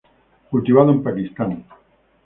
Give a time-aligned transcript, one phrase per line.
[0.49, 1.63] Cultivado en Pakistán.